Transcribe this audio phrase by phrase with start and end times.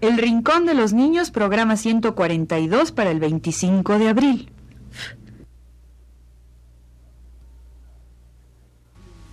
[0.00, 4.50] El Rincón de los Niños, programa 142 para el 25 de abril.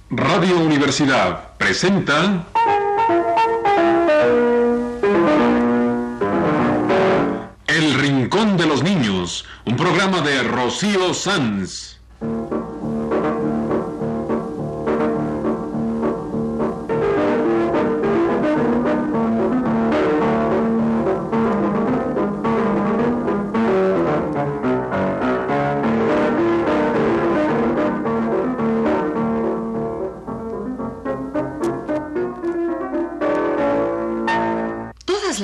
[0.10, 2.46] Radio Universidad presenta
[7.68, 12.00] El Rincón de los Niños, un programa de Rocío Sanz.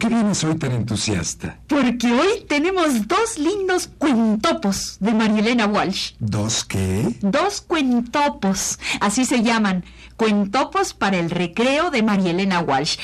[0.00, 1.58] Qué vienes hoy tan entusiasta?
[1.66, 6.14] Porque hoy tenemos dos lindos cuentopos de Marielena Walsh.
[6.18, 7.14] ¿Dos qué?
[7.20, 9.84] Dos cuentopos, así se llaman,
[10.16, 12.96] cuentopos para el recreo de Marielena Walsh.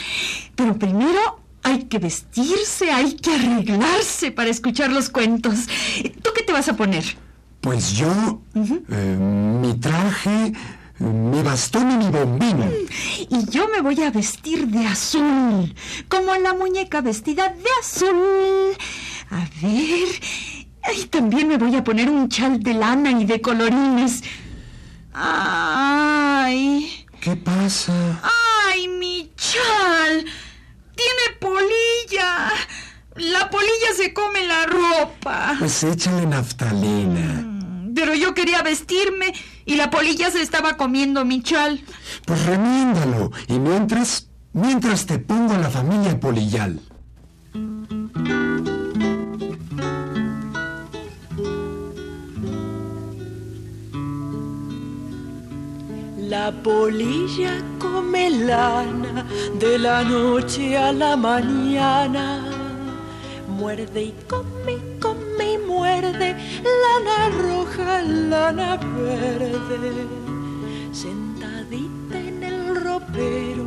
[0.54, 5.66] Pero primero hay que vestirse, hay que arreglarse para escuchar los cuentos.
[6.22, 7.04] ¿Tú qué te vas a poner?
[7.60, 9.16] Pues yo, eh,
[9.60, 10.54] mi traje,
[10.98, 12.88] mi bastón y mi bombín.
[13.28, 15.74] Y yo me voy a vestir de azul,
[16.08, 18.76] como la muñeca vestida de azul.
[19.30, 20.08] A ver,
[20.96, 24.22] y también me voy a poner un chal de lana y de colorines.
[25.12, 27.92] Ay, ¿Qué pasa?
[28.68, 30.24] ay, mi chal.
[30.94, 32.48] Tiene polilla.
[33.16, 35.56] La polilla se come la ropa.
[35.58, 37.44] Pues échale naftalina.
[37.94, 39.32] Pero yo quería vestirme
[39.66, 41.84] y la polilla se estaba comiendo mi chal.
[42.24, 43.32] Pues remiéndalo.
[43.48, 46.80] Y mientras, mientras te pongo la familia polillal.
[56.28, 59.26] La polilla come lana
[59.58, 62.44] de la noche a la mañana.
[63.48, 64.85] Muerde y come, come
[65.96, 66.36] y muerde,
[66.82, 70.06] lana roja, lana verde.
[70.92, 73.64] Sentadita en el ropero,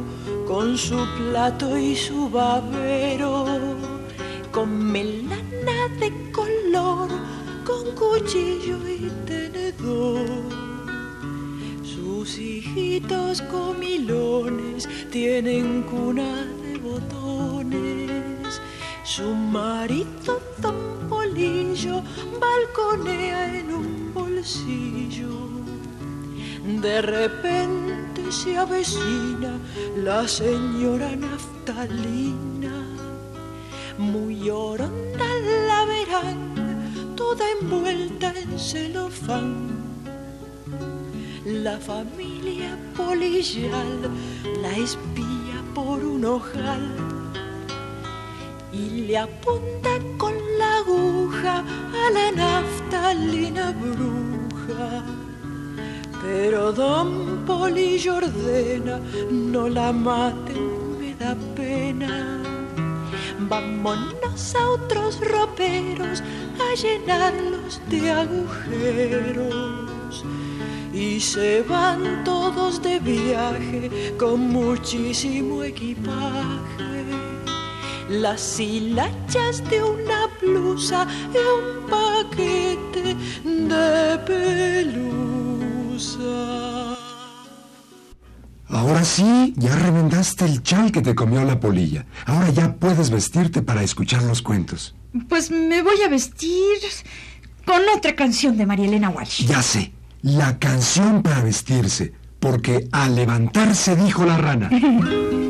[0.48, 3.46] con su plato y su babero.
[4.52, 7.10] Come lana de color,
[7.66, 10.28] con cuchillo y tenedor.
[11.84, 18.19] Sus hijitos comilones tienen cuna de botones.
[19.16, 22.04] Su marido, don Polillo,
[22.40, 25.32] balconea en un bolsillo.
[26.80, 29.58] De repente se avecina
[29.98, 32.86] la señora Naftalina.
[33.98, 35.26] Muy oronda
[35.68, 39.70] la verán, toda envuelta en celofán
[41.46, 44.12] la familia policial
[44.62, 47.19] la espía por un ojal
[48.80, 51.64] y le apunta con la aguja
[52.04, 55.04] a la naftalina bruja.
[56.22, 57.10] Pero don
[57.46, 59.00] Polillo ordena,
[59.32, 62.38] no la maten, me da pena.
[63.52, 66.22] Vámonos a otros roperos
[66.66, 69.80] a llenarlos de agujeros
[70.94, 77.29] y se van todos de viaje con muchísimo equipaje.
[78.10, 83.16] Las hilachas de una blusa y un paquete
[83.46, 85.60] de pelusa.
[88.68, 92.08] Ahora sí, ya remendaste el chal que te comió la polilla.
[92.26, 94.96] Ahora ya puedes vestirte para escuchar los cuentos.
[95.28, 96.78] Pues me voy a vestir
[97.64, 99.46] con otra canción de María Elena Walsh.
[99.46, 99.92] Ya sé,
[100.24, 104.70] la canción para vestirse, porque al levantarse dijo la rana.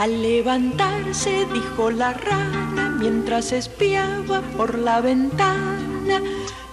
[0.00, 6.22] Al levantarse dijo la rana mientras espiaba por la ventana,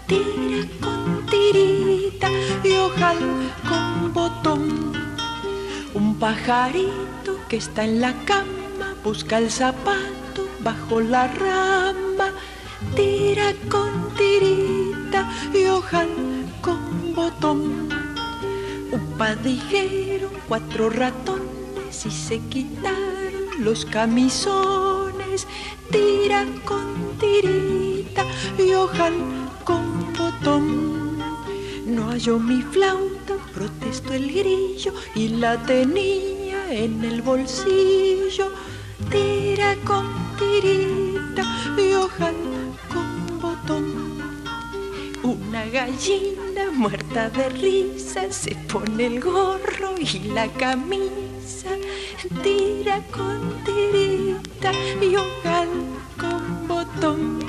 [0.08, 2.30] tira con tirita
[2.64, 3.18] y ojal
[3.68, 4.94] con botón.
[5.94, 12.32] Un pajarito que está en la cama busca el zapato bajo la rama,
[12.96, 16.08] tira con tirita y ojal
[16.62, 17.90] con botón.
[18.90, 21.37] Un padiguero, cuatro ratones
[22.06, 25.48] y se quitaron los camisones.
[25.92, 28.26] Tira con tirita
[28.58, 31.18] y ojalá con botón.
[31.86, 38.52] No halló mi flauta, protestó el grillo y la tenía en el bolsillo.
[39.10, 40.06] Tira con
[40.38, 41.44] tirita
[41.78, 42.34] y ojalá
[42.94, 44.18] con botón.
[45.24, 51.27] Una gallina muerta de risa se pone el gorro y la camisa,
[52.44, 54.72] tira con tirita
[55.02, 55.68] y ojalá
[56.18, 57.40] con botón.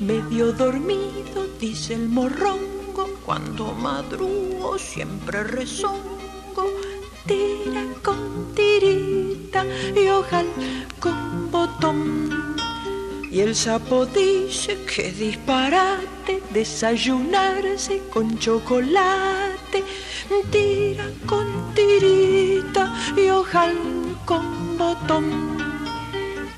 [0.00, 6.66] Medio dormido, dice el morrongo, cuando madrugo siempre rezongo,
[7.26, 9.64] tira con tirita
[9.96, 10.50] y ojalá
[11.00, 12.54] con botón.
[13.30, 19.82] Y el sapo dice que disparate desayunarse con chocolate,
[20.52, 23.74] tira con tirita y ojalá
[24.24, 25.24] con botón.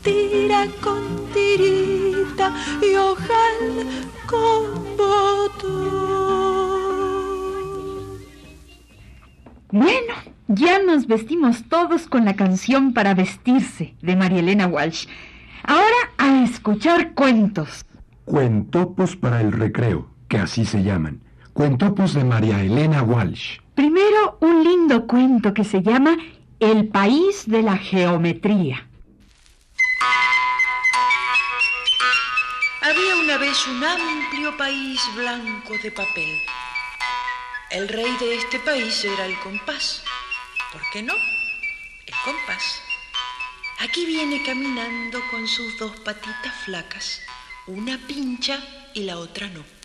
[0.03, 1.03] Tira con
[1.33, 3.85] tirita y ojalá
[4.27, 6.17] con botón.
[9.73, 10.15] Bueno,
[10.49, 15.07] ya nos vestimos todos con la canción para vestirse de María Elena Walsh.
[15.65, 17.85] Ahora a escuchar cuentos.
[18.25, 21.26] Cuentopos para el recreo, que así se llaman.
[21.57, 23.61] Cuentopos de María Elena Walsh.
[23.75, 26.15] Primero un lindo cuento que se llama
[26.61, 28.87] El país de la geometría.
[32.83, 36.29] Había una vez un amplio país blanco de papel.
[37.71, 40.05] El rey de este país era el compás.
[40.71, 41.15] ¿Por qué no?
[41.15, 42.83] El compás.
[43.81, 47.23] Aquí viene caminando con sus dos patitas flacas.
[47.67, 48.61] Una pincha
[48.93, 49.76] y la otra no.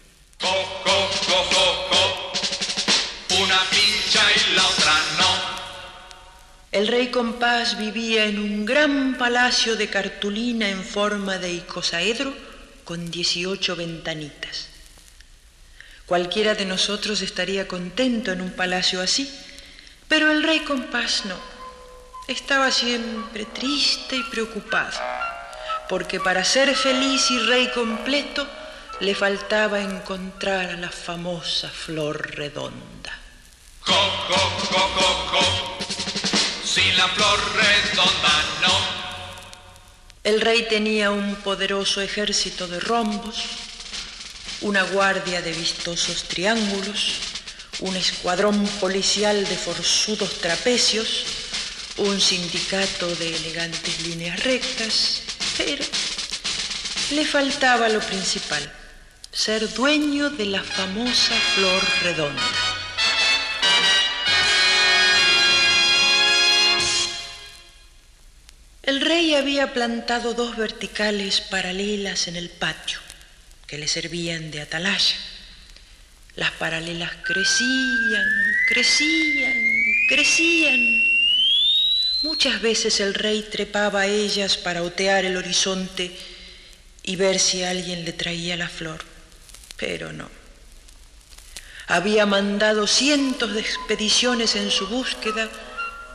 [6.72, 12.34] El rey compás vivía en un gran palacio de cartulina en forma de icosaedro
[12.86, 14.70] con 18 ventanitas.
[16.06, 19.30] Cualquiera de nosotros estaría contento en un palacio así,
[20.08, 21.36] pero el rey compás no.
[22.28, 24.98] Estaba siempre triste y preocupado,
[25.90, 28.48] porque para ser feliz y rey completo
[29.02, 33.18] le faltaba encontrar a la famosa flor redonda.
[33.84, 35.44] Co, co, co, co, co.
[36.64, 38.76] Sin la flor redonda no.
[40.24, 43.38] El rey tenía un poderoso ejército de rombos,
[44.62, 47.14] una guardia de vistosos triángulos,
[47.80, 51.26] un escuadrón policial de forzudos trapecios,
[51.98, 55.24] un sindicato de elegantes líneas rectas,
[55.58, 55.84] pero
[57.14, 58.72] le faltaba lo principal,
[59.32, 62.42] ser dueño de la famosa flor redonda.
[68.84, 73.00] El rey había plantado dos verticales paralelas en el patio
[73.68, 75.16] que le servían de atalaya.
[76.36, 78.28] Las paralelas crecían,
[78.68, 79.54] crecían,
[80.10, 80.80] crecían.
[82.24, 86.12] Muchas veces el rey trepaba a ellas para otear el horizonte
[87.04, 89.04] y ver si alguien le traía la flor,
[89.82, 90.30] pero no.
[91.88, 95.50] Había mandado cientos de expediciones en su búsqueda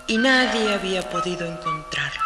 [0.06, 2.22] y nadie había podido encontrarla.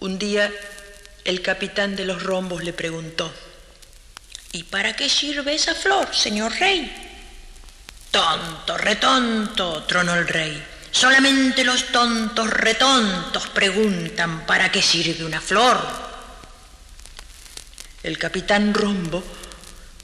[0.00, 0.52] Un día
[1.24, 3.32] el capitán de los rombos le preguntó,
[4.52, 6.92] ¿Y para qué sirve esa flor, señor rey?
[8.10, 10.75] Tonto, retonto, tronó el rey.
[10.90, 15.78] Solamente los tontos retontos preguntan para qué sirve una flor.
[18.02, 19.22] El capitán Rombo,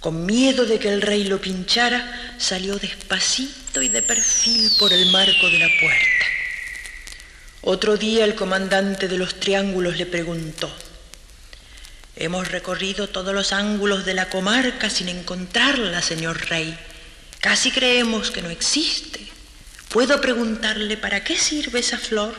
[0.00, 5.10] con miedo de que el rey lo pinchara, salió despacito y de perfil por el
[5.10, 6.26] marco de la puerta.
[7.62, 10.74] Otro día el comandante de los triángulos le preguntó,
[12.16, 16.78] Hemos recorrido todos los ángulos de la comarca sin encontrarla, señor rey.
[17.40, 19.21] Casi creemos que no existe.
[19.92, 22.34] ¿Puedo preguntarle para qué sirve esa flor?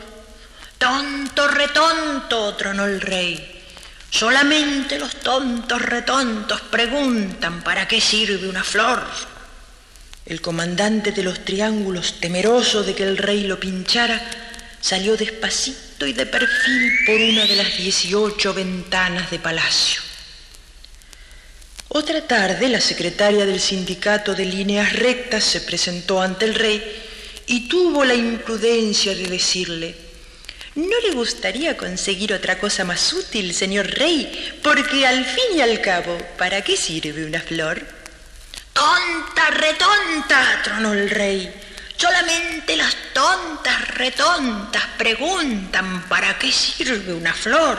[0.76, 3.62] Tonto, retonto, tronó el rey.
[4.10, 9.04] Solamente los tontos retontos preguntan para qué sirve una flor.
[10.26, 14.20] El comandante de los triángulos, temeroso de que el rey lo pinchara,
[14.80, 20.00] salió despacito y de perfil por una de las dieciocho ventanas de palacio.
[21.86, 27.12] Otra tarde la secretaria del sindicato de líneas rectas se presentó ante el rey
[27.46, 30.04] y tuvo la imprudencia de decirle,
[30.74, 34.58] ¿No le gustaría conseguir otra cosa más útil, señor rey?
[34.60, 37.80] Porque al fin y al cabo, ¿para qué sirve una flor?
[38.72, 41.48] Tonta, retonta, tronó el rey.
[41.96, 47.78] Solamente las tontas, retontas preguntan para qué sirve una flor.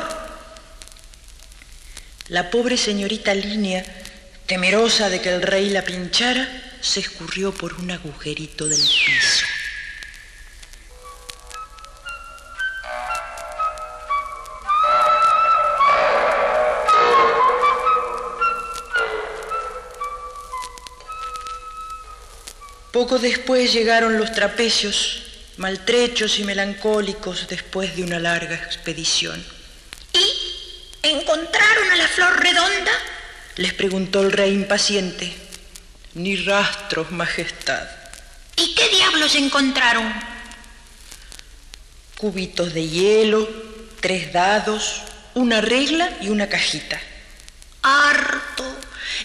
[2.29, 3.83] La pobre señorita Línea,
[4.45, 6.47] temerosa de que el rey la pinchara,
[6.79, 9.45] se escurrió por un agujerito del piso.
[22.95, 25.21] Poco después llegaron los trapecios,
[25.57, 29.45] maltrechos y melancólicos después de una larga expedición.
[30.13, 32.91] ¿Y encontraron a la flor redonda?
[33.57, 35.35] Les preguntó el rey impaciente.
[36.13, 37.85] Ni rastros, Majestad.
[38.55, 40.13] ¿Y qué diablos encontraron?
[42.17, 43.49] Cubitos de hielo,
[43.99, 45.01] tres dados,
[45.33, 46.97] una regla y una cajita.
[47.81, 48.63] Harto,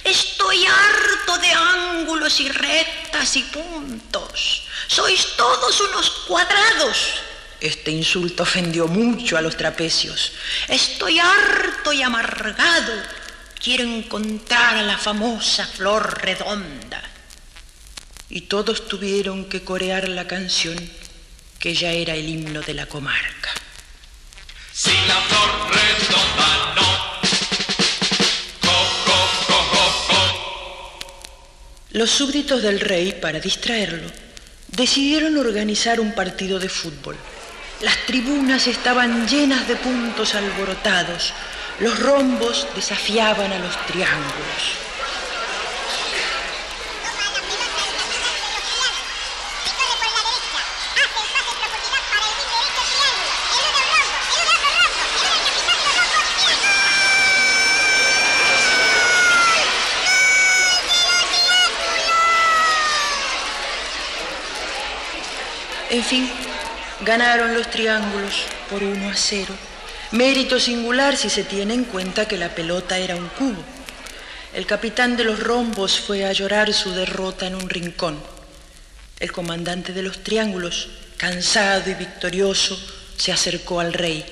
[0.02, 2.48] estoy harto de ángulos y
[3.36, 4.62] y puntos.
[4.86, 7.20] Sois todos unos cuadrados.
[7.60, 10.32] Este insulto ofendió mucho a los trapecios.
[10.68, 12.94] Estoy harto y amargado.
[13.62, 17.02] Quiero encontrar a la famosa flor redonda.
[18.30, 20.78] Y todos tuvieron que corear la canción
[21.58, 23.50] que ya era el himno de la comarca.
[24.72, 26.79] Si la flor redonda no.
[32.00, 34.08] Los súbditos del rey, para distraerlo,
[34.68, 37.14] decidieron organizar un partido de fútbol.
[37.82, 41.34] Las tribunas estaban llenas de puntos alborotados.
[41.78, 44.89] Los rombos desafiaban a los triángulos.
[66.00, 66.30] En fin,
[67.02, 69.54] ganaron los triángulos por 1 a 0.
[70.12, 73.62] Mérito singular si se tiene en cuenta que la pelota era un cubo.
[74.54, 78.18] El capitán de los rombos fue a llorar su derrota en un rincón.
[79.18, 80.88] El comandante de los triángulos,
[81.18, 82.80] cansado y victorioso,
[83.18, 84.24] se acercó al rey.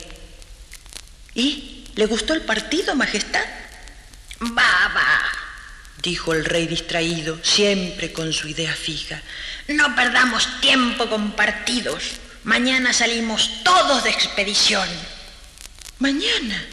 [1.34, 1.84] ¿Y?
[1.96, 3.44] ¿Le gustó el partido, Majestad?
[4.40, 5.22] Baba,
[6.02, 9.20] dijo el rey distraído, siempre con su idea fija.
[9.75, 12.02] No perdamos tiempo con partidos.
[12.44, 14.88] Mañana salimos todos de expedición.
[15.98, 16.64] Mañana.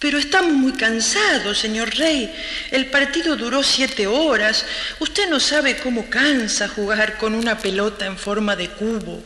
[0.00, 2.34] Pero estamos muy cansados, señor rey.
[2.70, 4.64] El partido duró siete horas.
[4.98, 9.22] Usted no sabe cómo cansa jugar con una pelota en forma de cubo.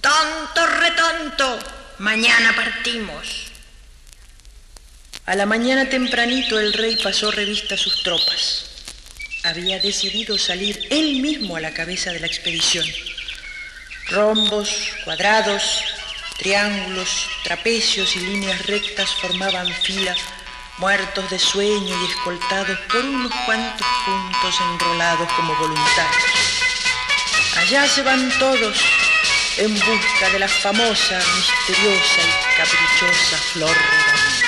[0.00, 1.58] Tonto, retonto.
[1.98, 3.44] Mañana partimos.
[5.26, 8.73] A la mañana tempranito el rey pasó revista a sus tropas.
[9.44, 12.86] Había decidido salir él mismo a la cabeza de la expedición.
[14.08, 14.70] Rombos,
[15.04, 15.84] cuadrados,
[16.38, 20.16] triángulos, trapecios y líneas rectas formaban fila,
[20.78, 26.24] muertos de sueño y escoltados por unos cuantos puntos enrolados como voluntarios.
[27.58, 28.78] Allá se van todos
[29.58, 34.43] en busca de la famosa, misteriosa y caprichosa flor redonda.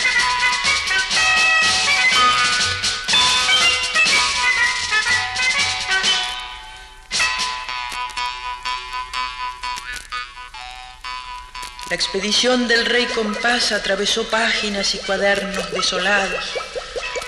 [11.89, 16.45] La expedición del rey Compás atravesó páginas y cuadernos desolados,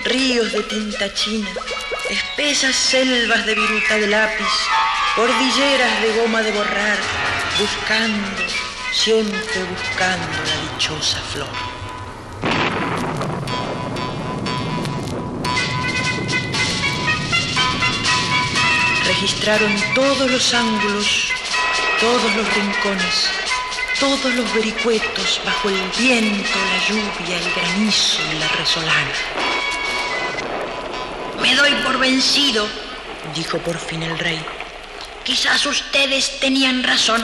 [0.03, 1.49] ríos de tinta china,
[2.09, 4.51] espesas selvas de viruta de lápiz,
[5.15, 6.97] cordilleras de goma de borrar,
[7.57, 8.43] buscando,
[8.91, 11.47] siempre buscando la dichosa flor.
[19.07, 21.31] Registraron todos los ángulos,
[22.01, 23.29] todos los rincones,
[23.99, 29.11] todos los vericuetos bajo el viento, la lluvia, el granizo y la resolana.
[31.41, 32.67] Me doy por vencido.
[33.35, 34.43] Dijo por fin el rey.
[35.23, 37.21] Quizás ustedes tenían razón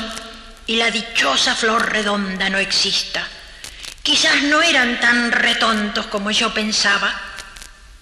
[0.68, 3.26] y la dichosa flor redonda no exista.
[4.04, 7.14] Quizás no eran tan retontos como yo pensaba.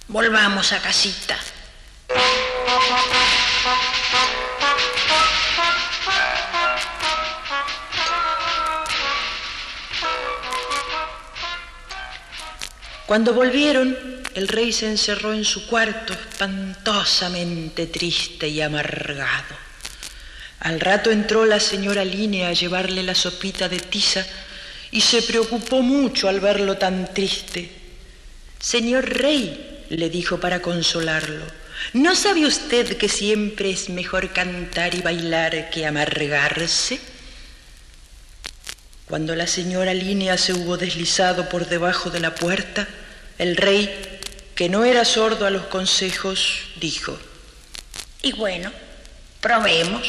[0.07, 1.37] Volvamos a casita.
[13.13, 13.96] Cuando volvieron,
[14.34, 19.55] el rey se encerró en su cuarto espantosamente triste y amargado.
[20.62, 24.25] Al rato entró la señora Línea a llevarle la sopita de tiza
[24.89, 27.70] y se preocupó mucho al verlo tan triste.
[28.60, 31.46] Señor rey, le dijo para consolarlo,
[31.93, 37.00] ¿no sabe usted que siempre es mejor cantar y bailar que amargarse?
[39.08, 42.88] Cuando la señora Línea se hubo deslizado por debajo de la puerta,
[43.43, 43.89] el rey,
[44.55, 47.19] que no era sordo a los consejos, dijo,
[48.21, 48.71] y bueno,
[49.41, 50.07] probemos.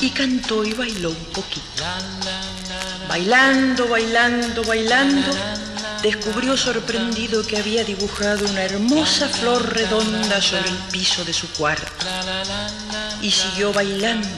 [0.00, 1.84] Y cantó y bailó un poquito.
[3.08, 5.63] Bailando, bailando, bailando
[6.04, 12.04] descubrió sorprendido que había dibujado una hermosa flor redonda sobre el piso de su cuarto.
[13.22, 14.28] Y siguió bailando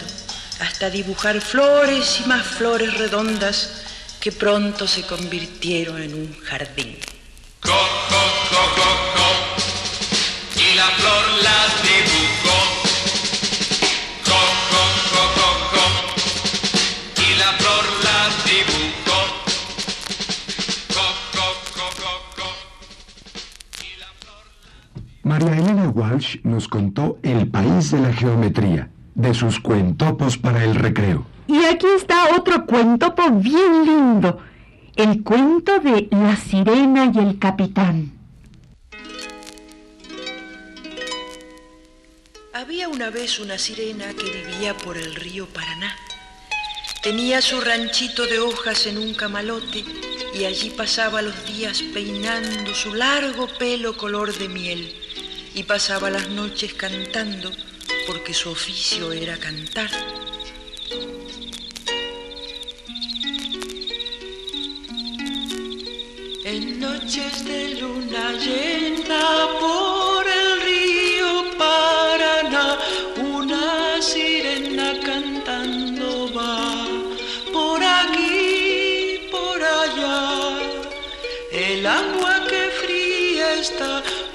[0.61, 3.83] hasta dibujar flores y más flores redondas
[4.21, 6.97] que pronto se convirtieron en un jardín.
[7.61, 8.23] Co, co,
[8.77, 9.41] co.
[10.61, 12.16] Y la flor la dibujó.
[25.39, 30.75] María Elena Walsh nos contó El país de la geometría, de sus cuentopos para el
[30.75, 31.27] recreo.
[31.47, 34.39] Y aquí está otro cuentopo bien lindo,
[34.95, 38.13] el cuento de La sirena y el capitán.
[42.55, 45.95] Había una vez una sirena que vivía por el río Paraná.
[47.03, 49.85] Tenía su ranchito de hojas en un camalote
[50.35, 55.06] y allí pasaba los días peinando su largo pelo color de miel
[55.57, 57.51] y pasaba las noches cantando
[58.07, 59.91] porque su oficio era cantar.
[66.45, 70.16] En noches de luna llena por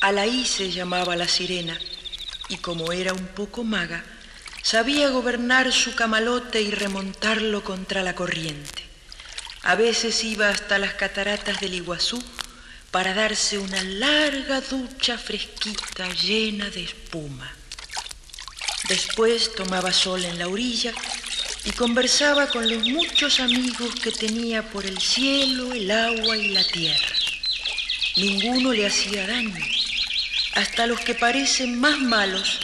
[0.00, 1.78] Alaí se llamaba la sirena
[2.48, 4.04] y como era un poco maga,
[4.62, 8.82] sabía gobernar su camalote y remontarlo contra la corriente.
[9.62, 12.22] A veces iba hasta las cataratas del Iguazú
[12.90, 17.59] para darse una larga ducha fresquita llena de espuma.
[18.90, 20.92] Después tomaba sol en la orilla
[21.64, 26.64] y conversaba con los muchos amigos que tenía por el cielo, el agua y la
[26.64, 27.14] tierra.
[28.16, 29.64] Ninguno le hacía daño
[30.54, 32.58] hasta los que parecen más malos,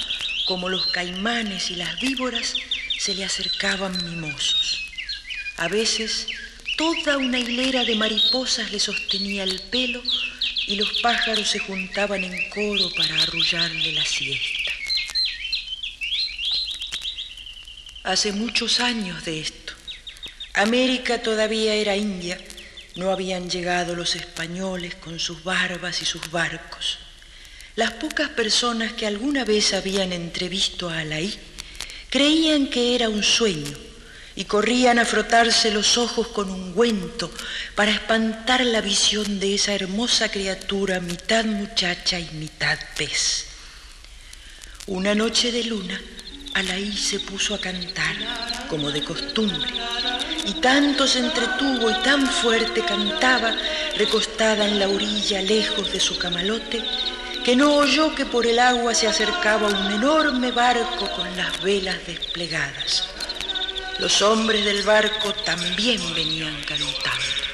[0.46, 2.54] como los caimanes y las víboras,
[2.98, 4.84] se le acercaban mimosos.
[5.58, 6.26] A veces
[6.76, 10.02] toda una hilera de mariposas le sostenía el pelo
[10.66, 14.65] y los pájaros se juntaban en coro para arrullarle la siesta.
[18.06, 19.72] Hace muchos años de esto.
[20.54, 22.38] América todavía era India,
[22.94, 27.00] no habían llegado los españoles con sus barbas y sus barcos.
[27.74, 31.36] Las pocas personas que alguna vez habían entrevisto a Alaí
[32.08, 33.76] creían que era un sueño
[34.36, 37.28] y corrían a frotarse los ojos con ungüento
[37.74, 43.46] para espantar la visión de esa hermosa criatura mitad muchacha y mitad pez.
[44.86, 46.00] Una noche de luna,
[46.56, 48.16] Alaí se puso a cantar,
[48.70, 49.68] como de costumbre,
[50.46, 53.54] y tanto se entretuvo y tan fuerte cantaba,
[53.98, 56.82] recostada en la orilla lejos de su camalote,
[57.44, 61.98] que no oyó que por el agua se acercaba un enorme barco con las velas
[62.06, 63.06] desplegadas.
[63.98, 67.45] Los hombres del barco también venían cantando.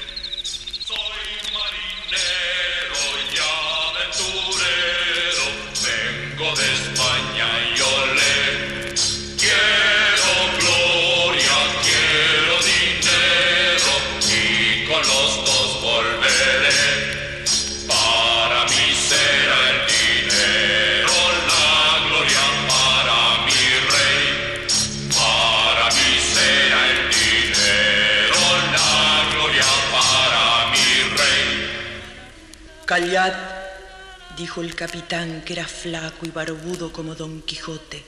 [34.53, 38.05] Dijo el capitán, que era flaco y barbudo como Don Quijote.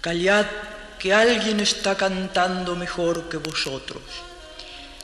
[0.00, 0.44] Callad,
[0.98, 4.02] que alguien está cantando mejor que vosotros.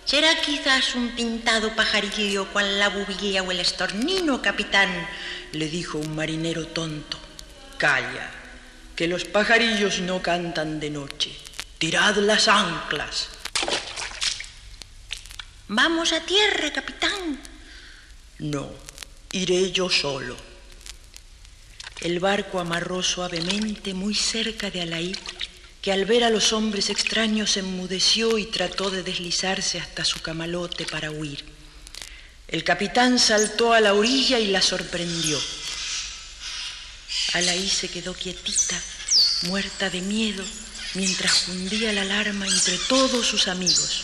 [0.05, 4.91] Será quizás un pintado pajarillo cual la bubilla o el estornino, capitán,
[5.53, 7.17] le dijo un marinero tonto.
[7.79, 8.29] Calla,
[8.97, 11.31] que los pajarillos no cantan de noche.
[11.79, 13.29] Tirad las anclas.
[15.69, 17.39] Vamos a tierra, capitán.
[18.41, 18.69] No,
[19.31, 20.52] iré yo solo.
[22.03, 25.15] El barco amarró suavemente muy cerca de Alaí
[25.81, 30.85] que al ver a los hombres extraños enmudeció y trató de deslizarse hasta su camalote
[30.85, 31.45] para huir.
[32.49, 35.41] El capitán saltó a la orilla y la sorprendió.
[37.35, 38.81] Alaí se quedó quietita,
[39.43, 40.45] muerta de miedo,
[40.95, 44.03] mientras fundía la alarma entre todos sus amigos.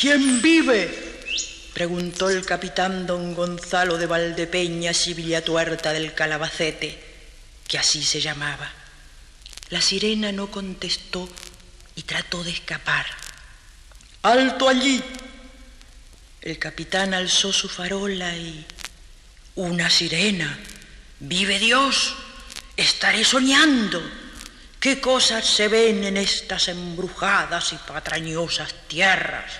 [0.00, 1.10] ¿Quién vive?
[1.74, 7.09] preguntó el capitán don Gonzalo de Valdepeñas y Villatuerta del Calabacete,
[7.70, 8.68] que así se llamaba.
[9.68, 11.28] La sirena no contestó
[11.94, 13.06] y trató de escapar.
[14.22, 15.00] ¡Alto allí!
[16.42, 18.66] El capitán alzó su farola y...
[19.54, 20.58] Una sirena.
[21.20, 22.16] ¡Vive Dios!
[22.76, 24.02] Estaré soñando.
[24.80, 29.52] ¿Qué cosas se ven en estas embrujadas y patrañosas tierras?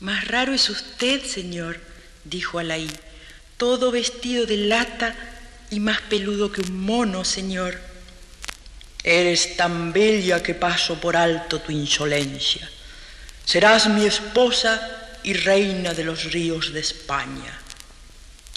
[0.00, 1.80] Más raro es usted, señor,
[2.24, 2.90] dijo Alaí,
[3.56, 5.31] todo vestido de lata
[5.72, 7.80] y más peludo que un mono, señor.
[9.02, 12.68] Eres tan bella que paso por alto tu insolencia.
[13.46, 17.58] Serás mi esposa y reina de los ríos de España.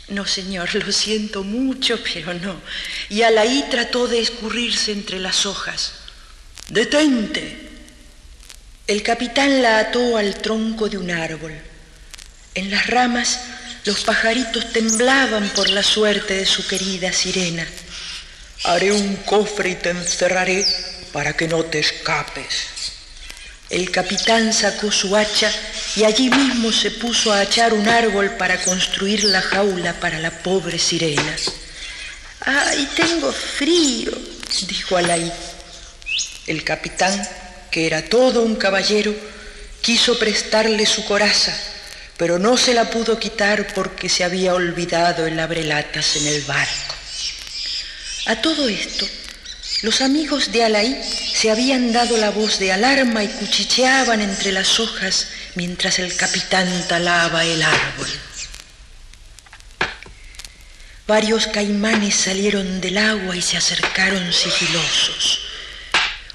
[0.10, 2.60] No, señor, lo siento mucho, pero no.
[3.10, 5.93] Y Alaí trató de escurrirse entre las hojas.
[6.67, 7.69] ¡Detente!
[8.88, 11.54] El capitán la ató al tronco de un árbol.
[12.56, 13.39] En las ramas
[13.85, 17.67] los pajaritos temblaban por la suerte de su querida sirena.
[18.63, 20.65] Haré un cofre y te encerraré
[21.13, 22.67] para que no te escapes.
[23.69, 25.51] El capitán sacó su hacha
[25.95, 30.31] y allí mismo se puso a echar un árbol para construir la jaula para la
[30.31, 31.35] pobre sirena.
[32.41, 34.11] ¡Ay, tengo frío!
[34.67, 35.31] dijo Alaí.
[36.47, 37.27] El capitán,
[37.71, 39.15] que era todo un caballero,
[39.81, 41.55] quiso prestarle su coraza,
[42.17, 46.95] pero no se la pudo quitar porque se había olvidado el abrelatas en el barco.
[48.28, 49.06] A todo esto,
[49.82, 50.99] los amigos de Alaí
[51.34, 56.67] se habían dado la voz de alarma y cuchicheaban entre las hojas mientras el capitán
[56.88, 58.08] talaba el árbol.
[61.08, 65.41] Varios caimanes salieron del agua y se acercaron sigilosos.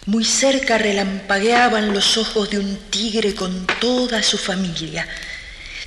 [0.07, 5.09] Muy cerca relampagueaban los ojos de un tigre con toda su familia.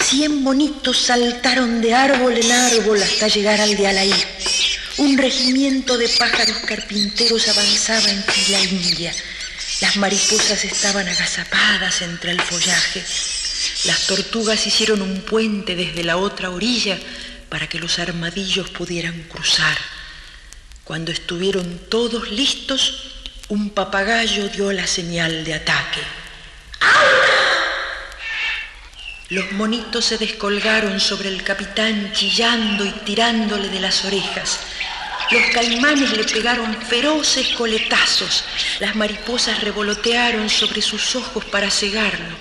[0.10, 4.14] Cien bonitos saltaron de árbol en árbol hasta llegar al de Alaí.
[4.98, 9.14] Un regimiento de pájaros carpinteros avanzaba en fila india.
[9.82, 13.04] Las mariposas estaban agazapadas entre el follaje.
[13.86, 17.00] Las tortugas hicieron un puente desde la otra orilla
[17.50, 19.78] para que los armadillos pudieran cruzar.
[20.84, 23.14] Cuando estuvieron todos listos,
[23.48, 26.02] un papagayo dio la señal de ataque.
[29.30, 34.60] Los monitos se descolgaron sobre el capitán chillando y tirándole de las orejas.
[35.32, 38.44] Los caimanes le pegaron feroces coletazos.
[38.80, 42.36] Las mariposas revolotearon sobre sus ojos para cegarlo.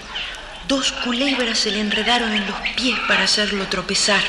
[0.67, 4.23] Dos culebras se le enredaron en los pies para hacerlo tropezar.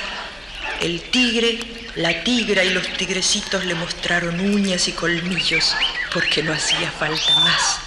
[0.79, 1.59] El tigre,
[1.95, 5.75] la tigra y los tigrecitos le mostraron uñas y colmillos
[6.13, 7.79] porque no hacía falta más.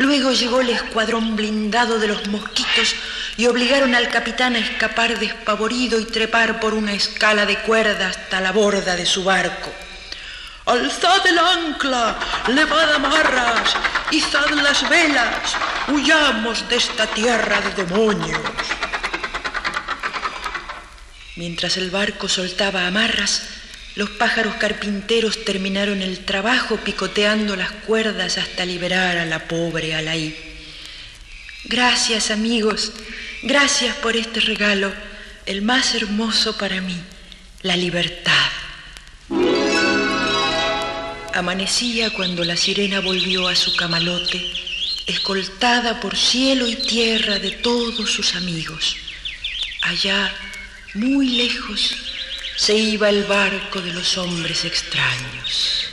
[0.00, 2.94] Luego llegó el escuadrón blindado de los mosquitos
[3.36, 8.40] y obligaron al capitán a escapar despavorido y trepar por una escala de cuerda hasta
[8.40, 9.70] la borda de su barco.
[10.64, 13.76] Alzad el ancla, levad amarras,
[14.10, 15.36] izad las velas,
[15.88, 18.40] huyamos de esta tierra de demonios.
[21.36, 23.42] Mientras el barco soltaba amarras,
[23.96, 30.36] los pájaros carpinteros terminaron el trabajo picoteando las cuerdas hasta liberar a la pobre Alaí.
[31.64, 32.92] Gracias amigos,
[33.42, 34.92] Gracias por este regalo,
[35.46, 36.96] el más hermoso para mí,
[37.62, 38.50] la libertad.
[41.32, 44.46] Amanecía cuando la sirena volvió a su camalote,
[45.06, 48.96] escoltada por cielo y tierra de todos sus amigos.
[49.80, 50.34] Allá,
[50.92, 52.09] muy lejos,
[52.60, 55.88] se iba el barco de los hombres extraños.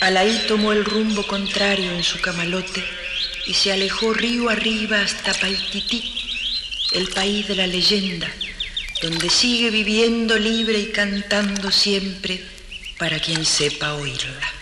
[0.00, 2.84] Alaí tomó el rumbo contrario en su camalote
[3.48, 6.14] y se alejó río arriba hasta Paitití,
[6.92, 8.30] el país de la leyenda,
[9.02, 12.44] donde sigue viviendo libre y cantando siempre
[12.96, 14.52] para quien sepa oírla.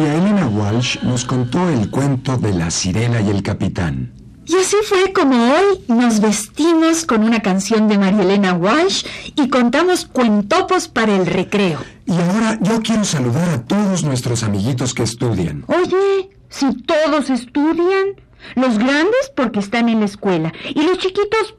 [0.00, 4.10] María Elena Walsh nos contó el cuento de la sirena y el capitán.
[4.46, 9.04] Y así fue como hoy nos vestimos con una canción de María Elena Walsh
[9.36, 11.80] y contamos cuentopos para el recreo.
[12.06, 15.66] Y ahora yo quiero saludar a todos nuestros amiguitos que estudian.
[15.66, 18.16] Oye, si todos estudian,
[18.54, 21.56] los grandes porque están en la escuela y los chiquitos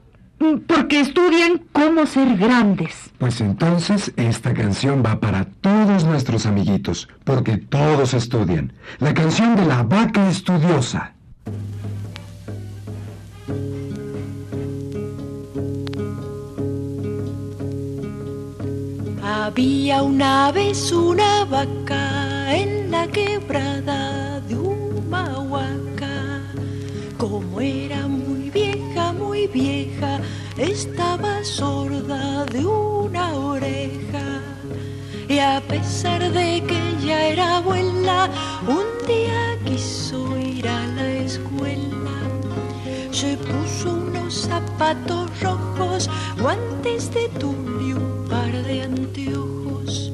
[0.68, 3.12] porque estudian cómo ser grandes.
[3.18, 8.74] Pues entonces esta canción va para todos nuestros amiguitos, porque todos estudian.
[9.00, 11.14] La canción de la vaca estudiosa.
[19.24, 26.42] Había una vez una vaca en la quebrada de Humahuaca.
[27.18, 30.01] Como era muy vieja, muy vieja,
[30.62, 34.42] estaba sorda de una oreja.
[35.28, 38.30] Y a pesar de que ya era abuela,
[38.68, 42.18] un día quiso ir a la escuela.
[43.12, 50.12] Se puso unos zapatos rojos, guantes de tul y un par de anteojos.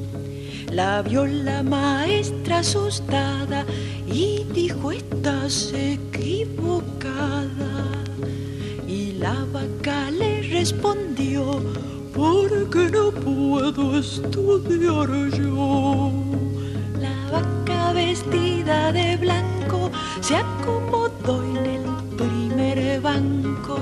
[0.72, 3.66] La vio la maestra asustada
[4.06, 7.48] y dijo estás equivocada.
[8.86, 10.27] Y la vaca le
[10.58, 11.62] respondió,
[12.12, 16.10] porque no puedo estudiar yo.
[17.00, 21.84] La vaca vestida de blanco se acomodó en el
[22.16, 23.78] primer banco.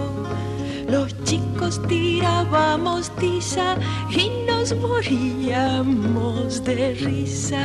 [0.86, 3.76] Los chicos tirábamos tiza
[4.10, 7.64] y nos moríamos de risa.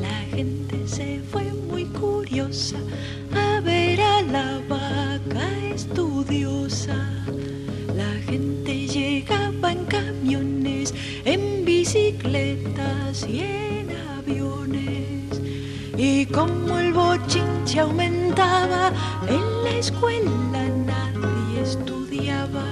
[0.00, 2.78] La gente se fue muy curiosa
[3.34, 4.60] a ver a la
[12.28, 13.88] y en
[14.18, 15.40] aviones.
[15.96, 18.92] Y como el bochinche aumentaba,
[19.26, 22.66] en la escuela nadie estudiaba.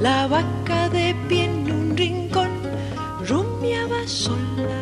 [0.00, 2.50] La vaca de pie en un rincón
[3.28, 4.80] rumiaba sola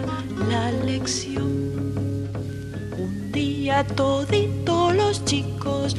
[0.48, 2.30] la lección.
[2.96, 5.96] Un día todito los chicos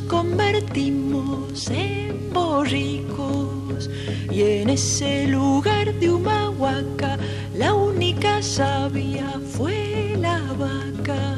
[0.00, 3.90] convertimos en borricos.
[4.30, 7.18] Y en ese lugar de Humahuaca
[7.54, 11.36] la única sabia fue la vaca.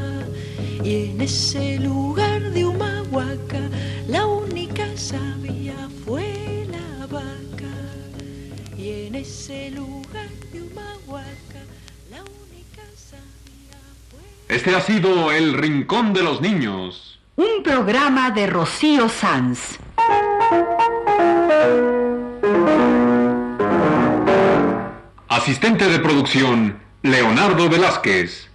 [0.84, 3.70] Y en ese lugar de Humahuaca
[4.08, 7.74] la única sabia fue la vaca.
[8.78, 11.62] Y en ese lugar de Humahuaca
[12.10, 17.13] la única sabia fue Este ha sido El Rincón de los Niños.
[17.36, 19.80] Un programa de Rocío Sanz.
[25.26, 28.53] Asistente de producción, Leonardo Velázquez.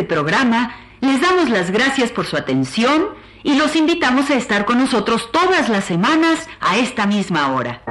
[0.00, 3.08] Este programa les damos las gracias por su atención
[3.42, 7.82] y los invitamos a estar con nosotros todas las semanas a esta misma hora.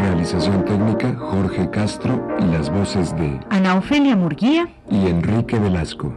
[0.00, 6.14] Realización técnica Jorge Castro y las voces de Ana Ofelia Murguía y Enrique Velasco.